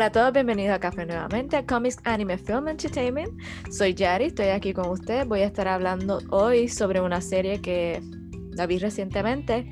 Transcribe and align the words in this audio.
Hola 0.00 0.06
a 0.06 0.12
todos, 0.12 0.32
bienvenidos 0.32 0.74
a 0.74 0.80
Café 0.80 1.04
nuevamente 1.04 1.58
a 1.58 1.66
Comics 1.66 1.98
Anime 2.04 2.38
Film 2.38 2.68
Entertainment. 2.68 3.38
Soy 3.70 3.92
Yari, 3.92 4.24
estoy 4.24 4.46
aquí 4.46 4.72
con 4.72 4.88
ustedes. 4.88 5.28
Voy 5.28 5.42
a 5.42 5.44
estar 5.44 5.68
hablando 5.68 6.22
hoy 6.30 6.68
sobre 6.68 7.02
una 7.02 7.20
serie 7.20 7.60
que 7.60 8.00
la 8.52 8.66
vi 8.66 8.78
recientemente. 8.78 9.68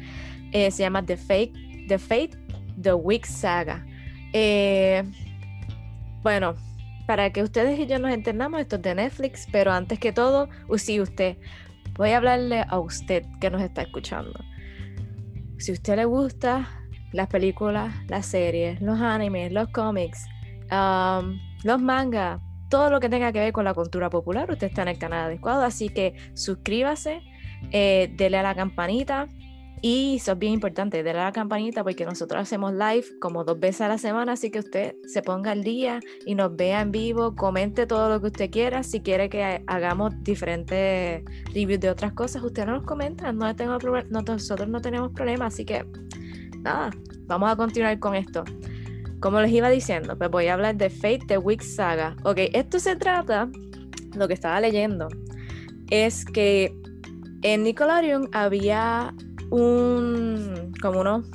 Eh, 0.53 0.71
se 0.71 0.83
llama 0.83 1.03
The 1.03 1.17
Fate, 1.17 1.55
The 1.89 1.99
Fate, 1.99 2.33
The 2.79 2.93
Week 2.93 3.25
Saga. 3.25 3.87
Eh, 4.35 5.03
bueno, 6.23 6.57
para 7.07 7.33
que 7.33 7.43
ustedes 7.43 7.81
y 7.81 7.87
yo 7.87 7.99
nos 7.99 8.13
entendamos, 8.13 8.61
esto 8.61 8.77
es 8.77 8.83
de 8.83 8.97
Netflix, 8.97 9.49
pero 9.51 9.73
antes 9.73 9.99
que 9.99 10.13
todo, 10.13 10.51
sí, 10.77 11.01
usted, 11.01 11.39
voy 11.95 12.11
a 12.11 12.19
hablarle 12.19 12.67
a 12.69 12.79
usted 12.79 13.25
que 13.41 13.49
nos 13.49 13.63
está 13.63 13.81
escuchando. 13.81 14.39
Si 15.57 15.71
a 15.71 15.73
usted 15.73 15.97
le 15.97 16.05
gusta 16.05 16.78
las 17.13 17.29
películas, 17.29 17.95
las 18.09 18.27
series, 18.27 18.81
los 18.81 19.01
animes, 19.01 19.53
los 19.53 19.69
cómics, 19.69 20.27
um, 20.71 21.39
los 21.65 21.81
mangas, 21.81 22.41
todo 22.69 22.91
lo 22.91 23.01
que 23.01 23.09
tenga 23.09 23.33
que 23.33 23.41
ver 23.41 23.53
con 23.53 23.65
la 23.65 23.75
cultura 23.75 24.11
popular, 24.11 24.51
usted 24.51 24.69
está 24.69 24.83
en 24.83 24.89
el 24.89 24.99
canal 24.99 25.27
adecuado. 25.27 25.63
Así 25.63 25.89
que 25.89 26.15
suscríbase, 26.35 27.23
eh, 27.73 28.13
dele 28.17 28.39
a 28.39 28.43
la 28.43 28.55
campanita. 28.55 29.27
Y 29.81 30.17
eso 30.17 30.33
es 30.33 30.39
bien 30.41 30.55
importante, 30.55 31.05
dele 31.05 31.21
a 31.21 31.27
la 31.27 31.33
campanita 31.33 31.85
porque 31.85 32.05
nosotros 32.05 32.43
hacemos 32.43 32.73
live 32.73 33.05
como 33.21 33.45
dos 33.45 33.61
veces 33.61 33.83
a 33.83 33.89
la 33.89 33.97
semana, 33.97 34.33
así 34.33 34.51
que 34.51 34.59
usted 34.59 34.97
se 35.07 35.23
ponga 35.23 35.53
al 35.53 35.63
día 35.63 36.01
y 36.27 36.35
nos 36.35 36.57
vea 36.57 36.81
en 36.81 36.91
vivo, 36.91 37.37
comente 37.37 37.87
todo 37.87 38.09
lo 38.09 38.21
que 38.21 38.27
usted 38.27 38.51
quiera. 38.51 38.83
Si 38.83 39.03
quiere 39.03 39.29
que 39.29 39.63
hagamos 39.69 40.15
diferentes 40.25 41.23
reviews 41.55 41.79
de 41.79 41.91
otras 41.91 42.13
cosas, 42.13 42.43
usted 42.43 42.67
nos 42.67 42.83
comenta, 42.83 43.33
no 43.33 43.55
tengo 43.55 43.79
nosotros 44.11 44.69
no 44.69 44.81
tenemos 44.81 45.13
problema, 45.13 45.47
así 45.47 45.65
que 45.65 45.87
nada, 46.63 46.91
vamos 47.27 47.51
a 47.51 47.57
continuar 47.57 47.99
con 47.99 48.15
esto. 48.15 48.45
Como 49.21 49.41
les 49.41 49.51
iba 49.51 49.69
diciendo, 49.69 50.17
pues 50.17 50.31
voy 50.31 50.47
a 50.47 50.55
hablar 50.55 50.77
de 50.77 50.91
Fate 50.91 51.25
the 51.27 51.39
Week 51.39 51.63
Saga. 51.63 52.17
Ok, 52.23 52.39
esto 52.53 52.79
se 52.79 52.95
trata, 52.97 53.51
lo 54.15 54.29
que 54.29 54.35
estaba 54.35 54.61
leyendo, 54.61 55.09
es 55.91 56.25
que 56.25 56.73
en 57.43 57.65
Nickelodeon 57.65 58.29
había 58.33 59.15
un, 59.51 60.73
como 60.81 61.01
unos 61.01 61.27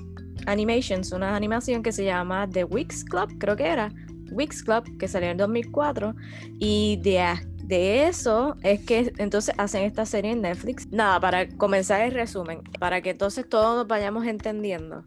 animations, 0.46 1.12
una 1.12 1.36
animación 1.36 1.84
que 1.84 1.92
se 1.92 2.06
llama 2.06 2.48
The 2.50 2.66
Weeks 2.66 3.04
Club, 3.06 3.38
creo 3.40 3.56
que 3.56 3.68
era, 3.68 3.92
Weeks 4.32 4.64
Club, 4.64 4.98
que 4.98 5.08
salió 5.08 5.30
en 5.30 5.38
2004, 5.38 6.16
y 6.60 7.00
de, 7.04 7.24
de 7.64 8.08
eso 8.08 8.56
es 8.62 8.86
que 8.86 9.14
entonces 9.18 9.56
hacen 9.58 9.84
esta 9.84 10.06
serie 10.06 10.32
en 10.32 10.42
Netflix. 10.42 10.88
Nada, 10.92 11.20
para 11.20 11.50
comenzar 11.50 12.02
el 12.02 12.12
resumen, 12.12 12.62
para 12.80 13.02
que 13.02 13.12
entonces 13.12 13.48
todos 13.48 13.76
nos 13.76 13.88
vayamos 13.88 14.26
entendiendo 14.26 15.06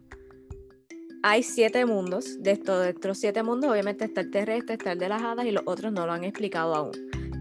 hay 1.23 1.43
siete 1.43 1.85
mundos. 1.85 2.41
De 2.41 2.51
estos, 2.51 3.17
siete 3.17 3.43
mundos, 3.43 3.71
obviamente 3.71 4.05
está 4.05 4.21
el 4.21 4.31
terrestre, 4.31 4.75
está 4.75 4.93
el 4.93 4.99
de 4.99 5.09
las 5.09 5.21
hadas 5.21 5.45
y 5.45 5.51
los 5.51 5.63
otros 5.65 5.91
no 5.91 6.05
lo 6.05 6.13
han 6.13 6.23
explicado 6.23 6.75
aún. 6.75 6.91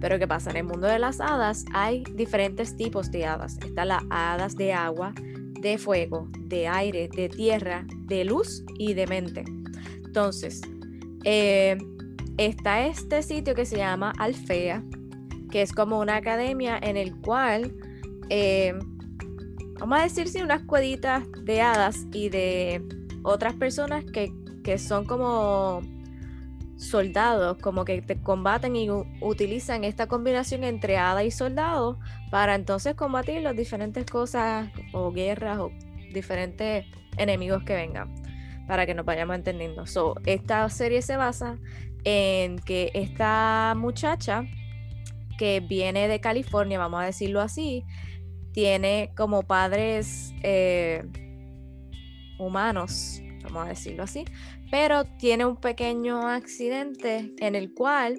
Pero 0.01 0.19
¿qué 0.19 0.27
pasa? 0.27 0.51
En 0.51 0.57
el 0.57 0.65
mundo 0.65 0.87
de 0.87 0.99
las 0.99 1.21
hadas 1.21 1.65
hay 1.73 2.05
diferentes 2.15 2.77
tipos 2.77 3.11
de 3.11 3.27
hadas. 3.27 3.59
Están 3.65 3.89
las 3.89 4.03
hadas 4.11 4.57
de 4.57 4.73
agua, 4.73 5.15
de 5.61 5.79
fuego, 5.79 6.29
de 6.41 6.69
aire, 6.69 7.09
de 7.15 7.29
tierra, 7.29 7.87
de 8.07 8.25
luz 8.25 8.65
y 8.79 8.95
de 8.95 9.07
mente. 9.07 9.45
Entonces, 10.05 10.61
eh, 11.25 11.79
está 12.37 12.87
este 12.87 13.23
sitio 13.23 13.55
que 13.55 13.65
se 13.65 13.77
llama 13.77 14.13
Alfea, 14.19 14.83
que 15.51 15.63
es 15.63 15.73
como 15.73 16.01
una 16.01 16.17
academia 16.17 16.79
en 16.81 16.97
el 16.97 17.17
cual, 17.17 17.75
eh, 18.29 18.75
vamos 19.79 19.99
a 19.99 20.03
decir, 20.03 20.29
sí, 20.29 20.43
unas 20.43 20.63
cueditas 20.63 21.25
de 21.45 21.61
hadas 21.61 22.07
y 22.13 22.29
de 22.29 22.83
otras 23.23 23.55
personas 23.55 24.05
que, 24.05 24.33
son 24.79 25.05
como 25.05 25.81
soldados, 26.77 27.57
como 27.59 27.85
que 27.85 28.03
te 28.03 28.21
combaten 28.21 28.75
y 28.75 28.91
utilizan 29.21 29.85
esta 29.85 30.09
combinación 30.09 30.65
entre 30.65 30.97
hada 30.97 31.23
y 31.23 31.31
soldado 31.31 32.01
para 32.33 32.57
entonces 32.57 32.97
combatir 32.97 33.43
las 33.43 33.55
diferentes 33.55 34.05
cosas 34.07 34.69
o 34.93 35.13
guerras 35.13 35.59
o 35.59 35.71
diferentes 36.13 36.85
enemigos 37.17 37.63
que 37.63 37.75
vengan, 37.75 38.13
para 38.67 38.87
que 38.87 38.95
nos 38.95 39.07
vayamos 39.07 39.37
entendiendo. 39.37 39.87
So, 39.87 40.17
esta 40.27 40.69
serie 40.69 41.01
se 41.01 41.17
basa 41.17 41.59
en 42.03 42.59
que 42.59 42.91
esta 42.95 43.75
muchacha 43.77 44.45
que 45.39 45.61
viene 45.61 46.09
de 46.09 46.21
California, 46.21 46.79
vamos 46.79 47.03
a 47.03 47.07
decirlo 47.07 47.41
así, 47.41 47.85
tiene 48.53 49.13
como 49.17 49.43
padres 49.43 50.33
eh, 50.43 51.05
humanos, 52.39 53.21
vamos 53.43 53.67
a 53.67 53.69
decirlo 53.69 54.03
así, 54.03 54.25
pero 54.71 55.05
tiene 55.05 55.45
un 55.45 55.57
pequeño 55.57 56.27
accidente 56.29 57.33
en 57.39 57.55
el 57.55 57.73
cual 57.75 58.19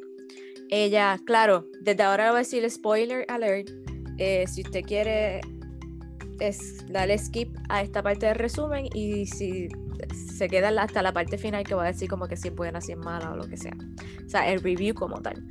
ella, 0.69 1.19
claro, 1.25 1.65
desde 1.81 2.03
ahora 2.03 2.29
voy 2.29 2.37
a 2.37 2.39
decir 2.39 2.69
spoiler 2.69 3.25
alert, 3.29 3.69
eh, 4.17 4.45
si 4.47 4.61
usted 4.61 4.83
quiere 4.83 5.41
es 6.39 6.85
darle 6.87 7.17
skip 7.17 7.55
a 7.69 7.81
esta 7.81 8.03
parte 8.03 8.27
del 8.27 8.35
resumen 8.35 8.87
y 8.93 9.25
si 9.25 9.69
se 10.37 10.47
queda 10.47 10.69
hasta 10.81 11.01
la 11.01 11.11
parte 11.11 11.37
final 11.37 11.63
que 11.63 11.73
va 11.73 11.83
a 11.83 11.87
decir 11.87 12.07
como 12.07 12.27
que 12.27 12.37
si 12.37 12.49
es 12.49 12.55
buena, 12.55 12.81
si 12.81 12.93
o 12.93 13.35
lo 13.35 13.47
que 13.47 13.57
sea. 13.57 13.75
O 14.25 14.29
sea, 14.29 14.51
el 14.51 14.61
review 14.61 14.93
como 14.93 15.21
tal. 15.21 15.43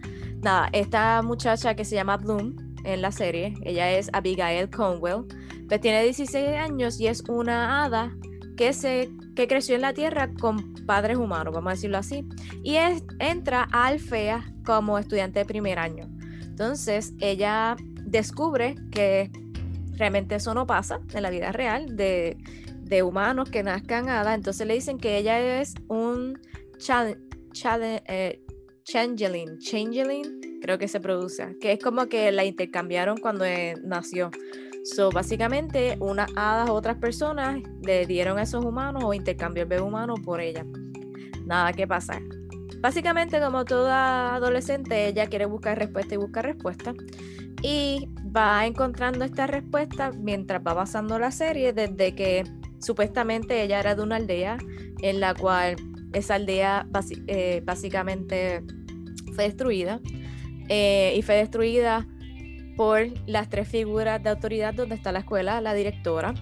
Nada, 0.46 0.68
esta 0.70 1.22
muchacha 1.22 1.74
que 1.74 1.84
se 1.84 1.96
llama 1.96 2.18
Bloom 2.18 2.54
en 2.84 3.02
la 3.02 3.10
serie, 3.10 3.52
ella 3.64 3.90
es 3.90 4.08
Abigail 4.12 4.70
Conwell, 4.70 5.24
pues 5.66 5.80
tiene 5.80 6.04
16 6.04 6.50
años 6.50 7.00
y 7.00 7.08
es 7.08 7.24
una 7.28 7.82
hada 7.82 8.16
que, 8.56 8.72
se, 8.72 9.10
que 9.34 9.48
creció 9.48 9.74
en 9.74 9.80
la 9.80 9.92
Tierra 9.92 10.30
con 10.40 10.72
padres 10.86 11.16
humanos, 11.16 11.52
vamos 11.52 11.72
a 11.72 11.74
decirlo 11.74 11.98
así, 11.98 12.24
y 12.62 12.76
es, 12.76 13.02
entra 13.18 13.66
a 13.72 13.86
Alfea 13.86 14.44
como 14.64 15.00
estudiante 15.00 15.40
de 15.40 15.46
primer 15.46 15.80
año. 15.80 16.08
Entonces, 16.42 17.14
ella 17.18 17.74
descubre 18.04 18.76
que 18.92 19.32
realmente 19.96 20.36
eso 20.36 20.54
no 20.54 20.64
pasa 20.64 21.00
en 21.12 21.24
la 21.24 21.30
vida 21.30 21.50
real 21.50 21.96
de, 21.96 22.36
humanos 23.02 23.50
que 23.50 23.64
nazcan 23.64 24.08
hadas, 24.08 24.36
entonces 24.36 24.64
le 24.64 24.74
dicen 24.74 24.98
que 24.98 25.18
ella 25.18 25.60
es 25.60 25.74
un 25.88 26.38
eh, 26.88 28.45
changeling, 28.86 29.58
changeling, 29.58 30.60
creo 30.62 30.78
que 30.78 30.86
se 30.86 31.00
produce, 31.00 31.56
que 31.60 31.72
es 31.72 31.82
como 31.82 32.06
que 32.06 32.30
la 32.30 32.44
intercambiaron 32.44 33.18
cuando 33.18 33.44
eh, 33.44 33.74
nació. 33.82 34.30
So, 34.84 35.10
básicamente, 35.10 35.96
unas 35.98 36.30
hadas, 36.36 36.70
otras 36.70 36.96
personas 36.96 37.60
le 37.82 38.06
dieron 38.06 38.38
a 38.38 38.42
esos 38.42 38.64
humanos 38.64 39.02
o 39.04 39.12
intercambió 39.12 39.64
el 39.64 39.68
bebé 39.68 39.82
humano 39.82 40.14
por 40.14 40.40
ella. 40.40 40.64
Nada 41.44 41.72
que 41.72 41.88
pasa. 41.88 42.20
Básicamente, 42.78 43.40
como 43.40 43.64
toda 43.64 44.36
adolescente, 44.36 45.08
ella 45.08 45.26
quiere 45.26 45.46
buscar 45.46 45.76
respuesta 45.76 46.14
y 46.14 46.18
buscar 46.18 46.44
respuesta. 46.44 46.94
Y 47.62 48.08
va 48.24 48.64
encontrando 48.66 49.24
esta 49.24 49.48
respuesta 49.48 50.12
mientras 50.12 50.62
va 50.64 50.76
pasando 50.76 51.18
la 51.18 51.32
serie, 51.32 51.72
desde 51.72 52.14
que 52.14 52.44
supuestamente 52.78 53.60
ella 53.62 53.80
era 53.80 53.96
de 53.96 54.02
una 54.02 54.16
aldea 54.16 54.58
en 55.02 55.18
la 55.18 55.34
cual 55.34 55.74
esa 56.12 56.34
aldea 56.34 56.86
eh, 57.26 57.62
básicamente 57.64 58.62
fue 59.34 59.44
destruida. 59.44 60.00
Eh, 60.68 61.14
y 61.16 61.22
fue 61.22 61.36
destruida 61.36 62.06
por 62.76 63.06
las 63.26 63.48
tres 63.48 63.68
figuras 63.68 64.22
de 64.22 64.30
autoridad 64.30 64.74
donde 64.74 64.96
está 64.96 65.12
la 65.12 65.20
escuela, 65.20 65.60
la 65.60 65.74
directora, 65.74 66.34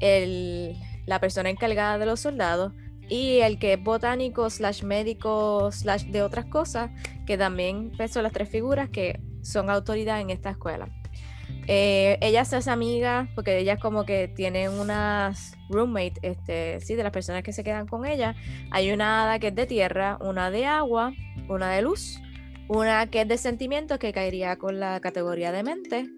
el, 0.00 0.76
la 1.06 1.20
persona 1.20 1.50
encargada 1.50 1.98
de 1.98 2.06
los 2.06 2.20
soldados 2.20 2.72
y 3.08 3.40
el 3.40 3.58
que 3.58 3.74
es 3.74 3.82
botánico 3.82 4.48
slash 4.48 4.82
médico 4.82 5.70
slash 5.70 6.04
de 6.06 6.22
otras 6.22 6.46
cosas, 6.46 6.90
que 7.26 7.36
también 7.36 7.92
pues, 7.96 8.12
son 8.12 8.22
las 8.22 8.32
tres 8.32 8.48
figuras 8.48 8.88
que 8.88 9.20
son 9.42 9.68
autoridad 9.68 10.20
en 10.20 10.30
esta 10.30 10.50
escuela. 10.50 10.88
Eh, 11.66 12.18
ella 12.20 12.44
se 12.44 12.56
hace 12.56 12.70
amiga 12.70 13.28
porque 13.34 13.58
ella 13.58 13.78
como 13.78 14.04
que 14.04 14.28
tiene 14.28 14.68
unas 14.68 15.56
roommate, 15.70 16.14
este, 16.22 16.80
sí, 16.80 16.94
de 16.94 17.02
las 17.02 17.12
personas 17.12 17.42
que 17.42 17.52
se 17.52 17.64
quedan 17.64 17.86
con 17.86 18.04
ella. 18.04 18.34
Hay 18.70 18.92
una 18.92 19.38
que 19.40 19.48
es 19.48 19.54
de 19.54 19.66
tierra, 19.66 20.18
una 20.20 20.50
de 20.50 20.66
agua, 20.66 21.12
una 21.48 21.70
de 21.70 21.82
luz 21.82 22.20
una 22.68 23.06
que 23.10 23.22
es 23.22 23.28
de 23.28 23.38
sentimientos 23.38 23.98
que 23.98 24.12
caería 24.12 24.56
con 24.56 24.80
la 24.80 25.00
categoría 25.00 25.52
de 25.52 25.62
mente 25.62 26.10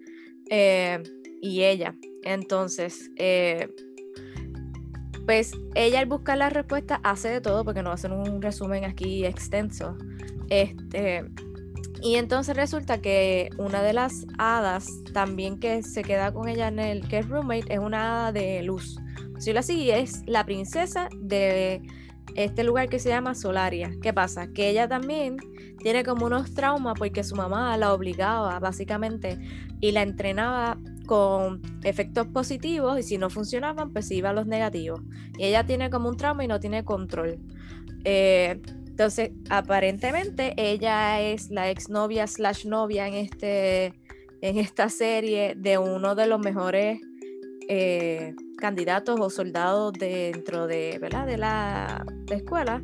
eh, 0.49 1.01
y 1.41 1.63
ella. 1.63 1.95
Entonces, 2.23 3.11
eh, 3.17 3.69
pues 5.25 5.51
ella 5.75 5.99
al 5.99 6.05
buscar 6.05 6.37
la 6.37 6.49
respuesta 6.49 6.99
hace 7.03 7.29
de 7.29 7.41
todo 7.41 7.65
porque 7.65 7.83
no 7.83 7.91
hacer 7.91 8.11
un 8.11 8.41
resumen 8.41 8.85
aquí 8.85 9.25
extenso. 9.25 9.97
Este, 10.49 11.25
y 12.01 12.15
entonces 12.15 12.55
resulta 12.55 13.01
que 13.01 13.49
una 13.57 13.81
de 13.81 13.93
las 13.93 14.25
hadas 14.37 14.87
también 15.13 15.59
que 15.59 15.83
se 15.83 16.03
queda 16.03 16.31
con 16.31 16.47
ella 16.47 16.67
en 16.67 16.79
el 16.79 17.07
que 17.07 17.19
es 17.19 17.27
roommate 17.27 17.73
es 17.73 17.79
una 17.79 18.03
hada 18.03 18.31
de 18.31 18.61
luz. 18.63 18.99
Si 19.39 19.53
lo 19.53 19.59
así 19.59 19.91
es 19.91 20.23
la 20.25 20.45
princesa 20.45 21.09
de 21.19 21.81
este 22.35 22.63
lugar 22.63 22.89
que 22.89 22.99
se 22.99 23.09
llama 23.09 23.35
Solaria. 23.35 23.91
¿Qué 24.01 24.13
pasa? 24.13 24.47
Que 24.53 24.69
ella 24.69 24.87
también 24.87 25.37
tiene 25.79 26.03
como 26.03 26.25
unos 26.25 26.53
traumas 26.53 26.95
porque 26.97 27.23
su 27.23 27.35
mamá 27.35 27.75
la 27.77 27.93
obligaba 27.93 28.59
básicamente 28.59 29.37
y 29.79 29.91
la 29.91 30.03
entrenaba 30.03 30.77
con 31.07 31.61
efectos 31.83 32.27
positivos 32.27 32.99
y 32.99 33.03
si 33.03 33.17
no 33.17 33.29
funcionaban 33.29 33.91
pues 33.91 34.11
iba 34.11 34.29
a 34.29 34.33
los 34.33 34.45
negativos. 34.45 35.01
Y 35.37 35.45
ella 35.45 35.65
tiene 35.65 35.89
como 35.89 36.09
un 36.09 36.17
trauma 36.17 36.43
y 36.43 36.47
no 36.47 36.59
tiene 36.59 36.83
control. 36.83 37.39
Eh, 38.03 38.61
Entonces, 38.97 39.29
aparentemente 39.51 40.55
ella 40.57 41.21
es 41.21 41.51
la 41.51 41.69
exnovia 41.69 42.25
slash 42.25 42.65
novia 42.65 43.07
en, 43.07 43.13
este, 43.13 43.93
en 44.41 44.57
esta 44.57 44.89
serie 44.89 45.53
de 45.55 45.77
uno 45.77 46.15
de 46.15 46.25
los 46.25 46.39
mejores 46.39 46.99
eh, 47.69 48.33
candidatos 48.57 49.19
o 49.19 49.29
soldados 49.29 49.93
dentro 49.93 50.65
de, 50.65 50.97
¿verdad? 50.99 51.27
de 51.27 51.37
la 51.37 52.03
escuela, 52.31 52.81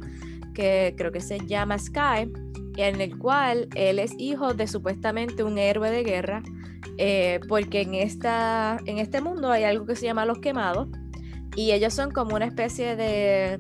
que 0.54 0.94
creo 0.96 1.12
que 1.12 1.20
se 1.20 1.40
llama 1.48 1.80
Sky, 1.80 2.32
en 2.78 3.02
el 3.02 3.18
cual 3.18 3.68
él 3.74 3.98
es 3.98 4.14
hijo 4.20 4.54
de 4.54 4.68
supuestamente 4.68 5.44
un 5.44 5.58
héroe 5.58 5.90
de 5.90 6.04
guerra, 6.04 6.44
eh, 7.00 7.40
porque 7.50 7.82
en, 7.82 7.96
esta, 7.96 8.78
en 8.86 9.00
este 9.00 9.20
mundo 9.20 9.50
hay 9.50 9.64
algo 9.64 9.88
que 9.88 9.96
se 9.96 10.06
llama 10.06 10.28
los 10.28 10.38
quemados, 10.38 10.90
y 11.56 11.72
ellos 11.72 11.92
son 11.92 12.12
como 12.12 12.36
una 12.36 12.46
especie 12.46 12.96
de 12.96 13.60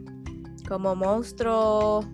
como 0.67 0.95
monstruos 0.95 2.05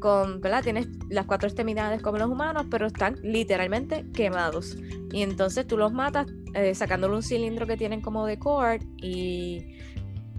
con, 0.00 0.40
¿verdad? 0.40 0.62
Tienes 0.62 0.88
las 1.08 1.26
cuatro 1.26 1.48
extremidades 1.48 2.02
como 2.02 2.18
los 2.18 2.28
humanos, 2.28 2.66
pero 2.70 2.86
están 2.86 3.16
literalmente 3.22 4.04
quemados. 4.12 4.76
Y 5.12 5.22
entonces 5.22 5.66
tú 5.66 5.76
los 5.76 5.92
matas 5.92 6.26
eh, 6.54 6.74
sacándole 6.74 7.14
un 7.14 7.22
cilindro 7.22 7.66
que 7.66 7.76
tienen 7.76 8.00
como 8.00 8.26
de 8.26 8.38
cord 8.38 8.82
y 8.96 9.78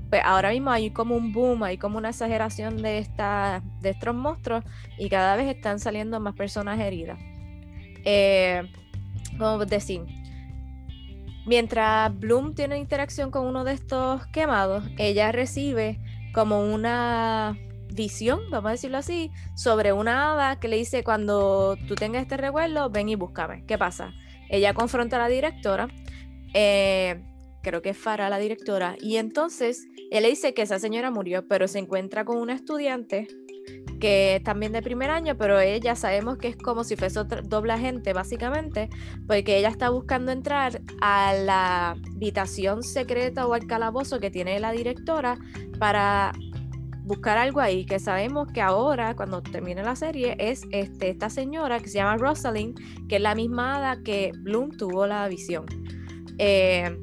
pues 0.10 0.22
ahora 0.26 0.50
mismo 0.52 0.72
hay 0.72 0.90
como 0.90 1.16
un 1.16 1.32
boom, 1.32 1.64
hay 1.64 1.78
como 1.78 1.98
una 1.98 2.10
exageración 2.10 2.82
de, 2.82 2.98
esta, 2.98 3.62
de 3.82 3.92
estos 3.92 4.16
monstruos 4.16 4.64
y 4.98 5.08
cada 5.10 5.36
vez 5.36 5.56
están 5.56 5.80
saliendo 5.80 6.20
más 6.20 6.36
personas 6.36 6.80
heridas. 6.80 7.20
Eh, 8.06 8.64
como 9.38 9.66
decir, 9.66 10.02
mientras 11.46 12.18
Bloom 12.18 12.56
tiene 12.56 12.78
interacción 12.80 13.30
con 13.30 13.46
uno 13.46 13.64
de 13.64 13.74
estos 13.74 14.26
quemados, 14.28 14.84
ella 14.98 15.32
recibe 15.32 16.00
como 16.34 16.62
una 16.62 17.58
visión, 18.00 18.40
vamos 18.50 18.70
a 18.70 18.72
decirlo 18.72 18.98
así, 18.98 19.30
sobre 19.56 19.92
una 19.92 20.32
hada 20.32 20.58
que 20.58 20.70
le 20.70 20.78
dice 20.78 21.04
cuando 21.04 21.78
tú 21.86 21.96
tengas 21.96 22.22
este 22.22 22.38
recuerdo, 22.38 22.90
ven 22.90 23.10
y 23.10 23.16
búscame. 23.16 23.66
¿Qué 23.66 23.78
pasa? 23.78 24.14
Ella 24.48 24.74
confronta 24.74 25.18
a 25.18 25.20
la 25.20 25.28
directora, 25.28 25.90
eh, 26.54 27.22
creo 27.62 27.82
que 27.82 27.90
es 27.90 27.98
Farah 27.98 28.30
la 28.30 28.40
directora, 28.40 28.96
y 29.02 29.18
entonces 29.18 29.86
él 30.12 30.24
le 30.24 30.30
dice 30.30 30.54
que 30.54 30.62
esa 30.62 30.80
señora 30.80 31.12
murió, 31.12 31.46
pero 31.46 31.68
se 31.68 31.80
encuentra 31.80 32.24
con 32.24 32.38
una 32.38 32.54
estudiante 32.54 33.28
que 34.00 34.38
es 34.38 34.44
también 34.44 34.72
de 34.72 34.82
primer 34.82 35.10
año, 35.12 35.36
pero 35.38 35.60
ella 35.60 35.94
sabemos 35.96 36.38
que 36.38 36.48
es 36.48 36.56
como 36.56 36.86
si 36.86 36.96
fuese 36.96 37.20
otra, 37.20 37.42
doble 37.42 37.74
agente, 37.74 38.14
básicamente, 38.14 38.90
porque 39.28 39.58
ella 39.58 39.68
está 39.68 39.90
buscando 39.90 40.32
entrar 40.32 40.82
a 41.02 41.34
la 41.34 41.98
habitación 42.16 42.82
secreta 42.82 43.46
o 43.46 43.54
al 43.54 43.68
calabozo 43.68 44.22
que 44.22 44.32
tiene 44.32 44.58
la 44.62 44.72
directora 44.72 45.38
para 45.80 46.32
buscar 47.10 47.40
algo 47.40 47.60
ahí, 47.60 47.86
que 47.86 47.98
sabemos 47.98 48.52
que 48.54 48.62
ahora, 48.62 49.16
cuando 49.16 49.42
termine 49.42 49.82
la 49.82 49.96
serie, 49.96 50.36
es 50.38 50.62
este, 50.70 51.10
esta 51.10 51.32
señora 51.32 51.80
que 51.80 51.90
se 51.90 51.96
llama 51.96 52.18
Rosalind, 52.18 52.80
que 53.08 53.16
es 53.16 53.22
la 53.22 53.34
misma 53.34 53.98
que 54.06 54.32
Bloom 54.38 54.78
tuvo 54.78 55.08
la 55.08 55.28
visión. 55.28 55.66
Eh, 56.38 56.96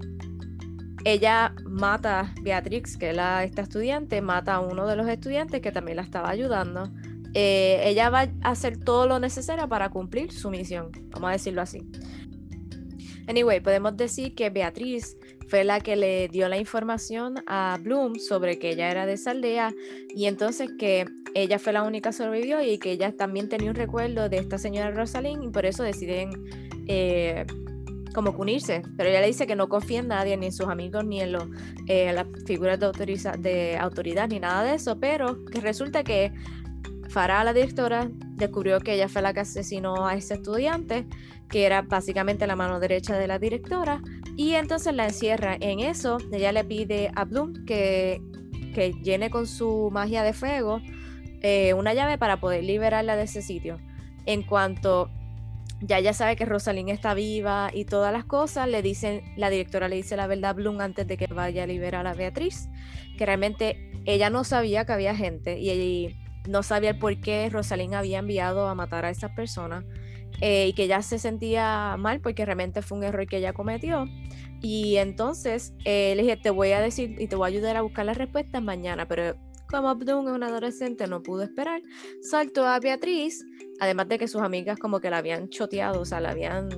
ella 1.05 1.53
mata 1.65 2.21
a 2.21 2.35
Beatrix, 2.41 2.97
que 2.97 3.11
es 3.11 3.17
la, 3.17 3.43
esta 3.43 3.63
estudiante, 3.63 4.23
mata 4.23 4.55
a 4.55 4.61
uno 4.61 4.87
de 4.87 4.95
los 4.95 5.09
estudiantes 5.09 5.61
que 5.61 5.73
también 5.73 5.97
la 5.97 6.03
estaba 6.03 6.31
ayudando. 6.31 6.89
Eh, 7.35 7.81
ella 7.85 8.09
va 8.09 8.29
a 8.43 8.51
hacer 8.51 8.79
todo 8.79 9.09
lo 9.09 9.19
necesario 9.19 9.69
para 9.69 9.89
cumplir 9.89 10.31
su 10.33 10.51
misión, 10.51 10.93
vamos 11.11 11.31
a 11.31 11.33
decirlo 11.33 11.63
así. 11.63 11.83
Anyway, 13.27 13.59
podemos 13.59 13.97
decir 13.97 14.37
que 14.37 14.51
Beatriz 14.51 15.17
fue 15.49 15.65
la 15.65 15.81
que 15.81 15.97
le 15.97 16.29
dio 16.29 16.49
la 16.49 16.59
información 16.59 17.37
a 17.47 17.79
Bloom 17.83 18.17
sobre 18.17 18.59
que 18.59 18.71
ella 18.71 18.91
era 18.91 19.07
de 19.07 19.15
esa 19.15 19.31
aldea 19.31 19.75
y 20.09 20.27
entonces 20.27 20.71
que 20.79 21.07
ella 21.35 21.59
fue 21.59 21.73
la 21.73 21.83
única 21.83 22.11
que 22.11 22.17
sobrevivió 22.17 22.63
y 22.63 22.79
que 22.79 22.93
ella 22.93 23.17
también 23.17 23.49
tenía 23.49 23.71
un 23.71 23.77
recuerdo 23.77 24.29
de 24.29 24.39
esta 24.39 24.59
señora 24.59 24.91
Rosalind 24.91 25.45
y 25.45 25.49
por 25.49 25.67
eso 25.67 25.83
deciden 25.83 26.31
eh, 26.89 27.45
como 28.15 28.31
unirse, 28.31 28.83
pero 28.97 29.11
ella 29.11 29.21
le 29.21 29.27
dice 29.27 29.47
que 29.47 29.55
no 29.57 29.69
confía 29.69 30.01
en 30.01 30.09
nadie, 30.09 30.37
ni 30.39 30.47
en 30.47 30.53
sus 30.53 30.69
amigos, 30.69 31.05
ni 31.05 31.21
en 31.21 31.37
eh, 31.87 32.13
las 32.15 32.27
figuras 32.47 32.81
de, 32.81 33.39
de 33.39 33.77
autoridad, 33.77 34.29
ni 34.29 34.41
nada 34.41 34.65
de 34.65 34.75
eso, 34.77 34.99
pero 34.99 35.45
que 35.45 35.61
resulta 35.61 36.03
que 36.03 36.33
Farah, 37.11 37.45
la 37.45 37.53
directora, 37.53 38.09
descubrió 38.11 38.81
que 38.81 38.95
ella 38.95 39.09
fue 39.09 39.23
la 39.23 39.33
que 39.33 39.41
asesinó 39.41 40.07
a 40.07 40.15
ese 40.15 40.35
estudiante, 40.35 41.07
que 41.49 41.65
era 41.65 41.83
básicamente 41.83 42.47
la 42.47 42.57
mano 42.57 42.81
derecha 42.81 43.17
de 43.17 43.27
la 43.27 43.39
directora, 43.39 44.03
y 44.37 44.55
entonces 44.55 44.95
la 44.95 45.07
encierra. 45.07 45.57
En 45.61 45.81
eso, 45.81 46.19
ella 46.33 46.53
le 46.53 46.65
pide 46.65 47.11
a 47.15 47.25
Bloom 47.25 47.65
que, 47.65 48.21
que 48.75 48.93
llene 49.03 49.31
con 49.31 49.47
su 49.47 49.91
magia 49.93 50.23
de 50.23 50.33
fuego 50.33 50.81
eh, 51.43 51.75
una 51.75 51.95
llave 51.95 52.19
para 52.19 52.41
poder 52.41 52.65
liberarla 52.65 53.17
de 53.17 53.25
ese 53.25 53.43
sitio. 53.43 53.79
En 54.25 54.43
cuanto 54.43 55.11
ya 55.81 55.99
ella 55.99 56.13
sabe 56.13 56.37
que 56.37 56.47
Rosalind 56.47 56.89
está 56.89 57.15
viva 57.15 57.71
y 57.73 57.85
todas 57.85 58.13
las 58.13 58.25
cosas, 58.25 58.69
le 58.69 58.83
dicen, 58.83 59.23
la 59.37 59.51
directora 59.51 59.89
le 59.89 59.97
dice 59.97 60.17
la 60.17 60.27
verdad 60.27 60.51
a 60.51 60.55
Bloom 60.55 60.81
antes 60.81 61.07
de 61.07 61.17
que 61.17 61.27
vaya 61.27 61.65
a 61.65 61.67
liberar 61.67 62.07
a 62.07 62.15
Beatriz, 62.15 62.69
que 63.19 63.27
realmente 63.27 63.93
ella 64.07 64.31
no 64.31 64.45
sabía 64.45 64.87
que 64.87 64.93
había 64.93 65.15
gente 65.15 65.59
y, 65.59 66.17
no 66.49 66.63
sabía 66.63 66.97
por 66.97 67.21
qué 67.21 67.49
Rosalind 67.51 67.95
había 67.95 68.21
enviado 68.21 68.69
a 68.69 68.75
matar 68.77 69.05
a 69.05 69.11
esas 69.11 69.33
personas 69.33 69.85
eh, 70.41 70.69
y 70.69 70.73
que 70.75 70.85
ella 70.85 71.03
se 71.03 71.19
sentía 71.19 71.97
mal 71.99 72.21
porque 72.21 72.45
realmente 72.45 72.83
fue 72.83 72.99
un 72.99 73.05
error 73.05 73.27
que 73.27 73.39
ella 73.39 73.53
cometió. 73.53 74.07
Y 74.61 74.97
entonces 74.97 75.75
eh, 75.85 76.15
le 76.17 76.23
dije, 76.23 76.37
te 76.37 76.51
voy 76.51 76.73
a 76.73 76.81
decir 76.81 77.21
y 77.21 77.29
te 77.29 77.37
voy 77.37 77.47
a 77.47 77.49
ayudar 77.49 77.77
a 77.77 77.83
buscar 77.83 78.07
las 78.07 78.17
respuestas 78.17 78.63
mañana, 78.63 79.07
pero 79.07 79.37
como 79.69 79.89
Abdun 79.89 80.29
es 80.29 80.35
un 80.35 80.43
adolescente, 80.43 81.07
no 81.07 81.23
pudo 81.23 81.43
esperar. 81.43 81.83
Saltó 82.23 82.67
a 82.67 82.79
Beatriz, 82.79 83.45
además 83.81 84.09
de 84.09 84.19
que 84.19 84.29
sus 84.29 84.43
amigas 84.43 84.79
como 84.79 85.01
que 85.01 85.11
la 85.11 85.19
habían 85.19 85.49
choteado, 85.49 86.01
o 86.01 86.05
sea, 86.05 86.21
la 86.21 86.31
habían, 86.31 86.69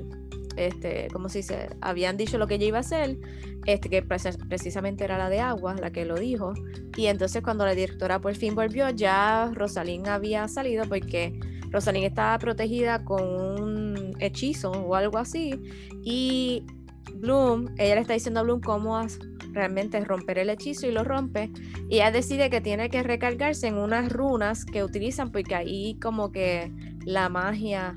este, 0.56 1.08
¿cómo 1.12 1.28
se? 1.28 1.69
Habían 1.81 2.16
dicho 2.16 2.38
lo 2.38 2.46
que 2.46 2.55
ella 2.55 2.66
iba 2.66 2.78
a 2.78 2.81
hacer, 2.81 3.19
este, 3.66 3.90
que 3.90 4.02
precisamente 4.02 5.05
era 5.05 5.19
la 5.19 5.28
de 5.28 5.40
agua, 5.40 5.75
la 5.75 5.90
que 5.90 6.06
lo 6.06 6.16
dijo. 6.16 6.55
Y 6.96 7.06
entonces 7.06 7.43
cuando 7.43 7.67
la 7.67 7.74
directora 7.74 8.20
por 8.20 8.34
fin 8.34 8.55
volvió, 8.55 8.88
ya 8.91 9.50
Rosalind 9.53 10.08
había 10.08 10.48
salido 10.48 10.84
porque 10.88 11.38
Rosalind 11.70 12.06
estaba 12.06 12.39
protegida 12.39 13.05
con 13.05 13.22
un 13.22 14.17
hechizo 14.20 14.70
o 14.70 14.94
algo 14.94 15.19
así. 15.19 15.60
Y 16.03 16.65
Bloom, 17.17 17.75
ella 17.79 17.96
le 17.96 18.01
está 18.03 18.15
diciendo 18.15 18.41
a 18.41 18.43
Bloom 18.43 18.60
cómo 18.60 19.01
realmente 19.53 20.03
romper 20.05 20.39
el 20.39 20.51
hechizo 20.51 20.87
y 20.87 20.93
lo 20.93 21.05
rompe. 21.05 21.51
Y 21.89 21.96
ella 21.96 22.10
decide 22.10 22.51
que 22.51 22.60
tiene 22.60 22.91
que 22.91 23.03
recargarse 23.03 23.67
en 23.67 23.77
unas 23.77 24.10
runas 24.10 24.65
que 24.65 24.84
utilizan 24.84 25.31
porque 25.31 25.55
ahí 25.55 25.98
como 26.01 26.32
que 26.32 26.72
la 27.05 27.29
magia, 27.29 27.96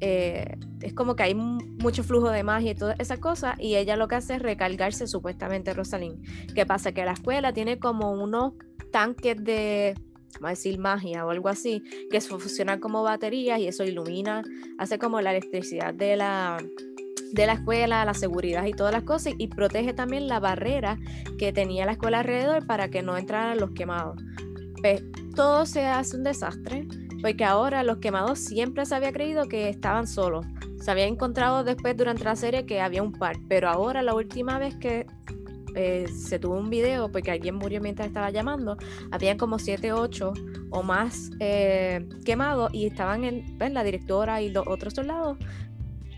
eh, 0.00 0.56
es 0.80 0.94
como 0.94 1.16
que 1.16 1.24
hay 1.24 1.34
mucho 1.34 2.04
flujo 2.04 2.30
de 2.30 2.42
magia 2.42 2.72
y 2.72 2.74
toda 2.74 2.94
esa 2.98 3.18
cosa. 3.18 3.54
Y 3.58 3.76
ella 3.76 3.96
lo 3.96 4.08
que 4.08 4.16
hace 4.16 4.36
es 4.36 4.42
recargarse 4.42 5.06
supuestamente 5.06 5.74
Rosalind. 5.74 6.54
¿Qué 6.54 6.66
pasa? 6.66 6.92
Que 6.92 7.04
la 7.04 7.12
escuela 7.12 7.52
tiene 7.52 7.78
como 7.78 8.12
unos 8.12 8.54
tanques 8.92 9.42
de 9.42 9.94
vamos 10.34 10.46
a 10.46 10.50
decir 10.50 10.78
magia 10.78 11.24
o 11.24 11.30
algo 11.30 11.48
así, 11.48 11.82
que 12.10 12.20
funciona 12.20 12.80
como 12.80 13.02
baterías 13.02 13.58
y 13.60 13.68
eso 13.68 13.84
ilumina, 13.84 14.42
hace 14.78 14.98
como 14.98 15.20
la 15.20 15.30
electricidad 15.30 15.94
de 15.94 16.16
la, 16.16 16.58
de 17.32 17.46
la 17.46 17.54
escuela, 17.54 18.04
la 18.04 18.14
seguridad 18.14 18.64
y 18.64 18.72
todas 18.72 18.92
las 18.92 19.04
cosas, 19.04 19.34
y 19.38 19.48
protege 19.48 19.92
también 19.92 20.28
la 20.28 20.40
barrera 20.40 20.98
que 21.38 21.52
tenía 21.52 21.86
la 21.86 21.92
escuela 21.92 22.20
alrededor 22.20 22.66
para 22.66 22.88
que 22.88 23.02
no 23.02 23.16
entraran 23.16 23.58
los 23.58 23.70
quemados. 23.72 24.22
Pues, 24.80 25.02
todo 25.34 25.66
se 25.66 25.86
hace 25.86 26.16
un 26.16 26.24
desastre, 26.24 26.86
porque 27.20 27.44
ahora 27.44 27.82
los 27.82 27.98
quemados 27.98 28.38
siempre 28.38 28.84
se 28.86 28.94
había 28.94 29.12
creído 29.12 29.48
que 29.48 29.68
estaban 29.68 30.06
solos. 30.06 30.46
Se 30.80 30.90
había 30.90 31.06
encontrado 31.06 31.64
después 31.64 31.96
durante 31.96 32.24
la 32.24 32.36
serie 32.36 32.66
que 32.66 32.80
había 32.80 33.02
un 33.02 33.12
par, 33.12 33.36
pero 33.48 33.68
ahora 33.68 34.02
la 34.02 34.14
última 34.14 34.58
vez 34.58 34.76
que 34.76 35.06
eh, 35.74 36.06
se 36.08 36.38
tuvo 36.38 36.54
un 36.54 36.70
video 36.70 37.10
porque 37.10 37.30
alguien 37.30 37.56
murió 37.56 37.80
mientras 37.80 38.08
estaba 38.08 38.30
llamando, 38.30 38.76
habían 39.10 39.38
como 39.38 39.58
7, 39.58 39.92
8 39.92 40.32
o 40.70 40.82
más 40.82 41.30
eh, 41.40 42.08
quemados 42.24 42.72
y 42.72 42.86
estaban 42.86 43.24
en, 43.24 43.58
la 43.58 43.82
directora 43.82 44.40
y 44.40 44.50
los 44.50 44.66
otros 44.66 44.94
soldados 44.94 45.38